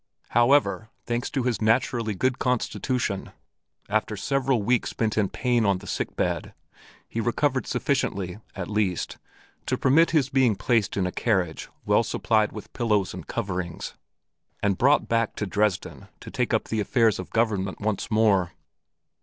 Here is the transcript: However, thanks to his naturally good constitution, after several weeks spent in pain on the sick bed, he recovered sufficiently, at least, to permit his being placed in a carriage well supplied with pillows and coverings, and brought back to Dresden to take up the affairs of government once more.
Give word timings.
However, 0.29 0.89
thanks 1.05 1.29
to 1.29 1.43
his 1.43 1.61
naturally 1.61 2.15
good 2.15 2.39
constitution, 2.39 3.31
after 3.87 4.17
several 4.17 4.63
weeks 4.63 4.89
spent 4.89 5.15
in 5.15 5.29
pain 5.29 5.63
on 5.63 5.77
the 5.77 5.85
sick 5.85 6.15
bed, 6.15 6.55
he 7.07 7.21
recovered 7.21 7.67
sufficiently, 7.67 8.39
at 8.55 8.67
least, 8.67 9.19
to 9.67 9.77
permit 9.77 10.09
his 10.09 10.29
being 10.29 10.55
placed 10.55 10.97
in 10.97 11.05
a 11.05 11.11
carriage 11.11 11.69
well 11.85 12.01
supplied 12.01 12.51
with 12.51 12.73
pillows 12.73 13.13
and 13.13 13.27
coverings, 13.27 13.93
and 14.63 14.75
brought 14.79 15.07
back 15.07 15.35
to 15.35 15.45
Dresden 15.45 16.07
to 16.19 16.31
take 16.31 16.51
up 16.51 16.69
the 16.69 16.79
affairs 16.79 17.19
of 17.19 17.29
government 17.29 17.79
once 17.79 18.09
more. 18.09 18.53